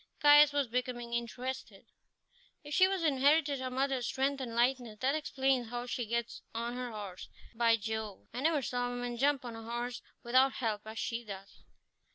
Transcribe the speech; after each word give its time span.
Caius 0.19 0.51
was 0.51 0.65
becoming 0.65 1.13
interested. 1.13 1.85
"If 2.63 2.73
she 2.73 2.85
has 2.85 3.03
inherited 3.03 3.59
her 3.59 3.69
mother's 3.69 4.07
strength 4.07 4.41
and 4.41 4.55
lightness, 4.55 4.97
that 5.01 5.13
explains 5.13 5.69
how 5.69 5.85
she 5.85 6.07
gets 6.07 6.41
on 6.55 6.73
her 6.75 6.89
horse. 6.91 7.29
By 7.53 7.77
Jove! 7.77 8.27
I 8.33 8.41
never 8.41 8.63
saw 8.63 8.87
a 8.87 8.89
woman 8.89 9.15
jump 9.17 9.45
on 9.45 9.55
a 9.55 9.61
horse 9.61 10.01
without 10.23 10.53
help 10.53 10.87
as 10.87 10.97
she 10.97 11.23
does." 11.23 11.61